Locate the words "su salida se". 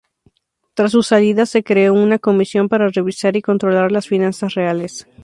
0.93-1.63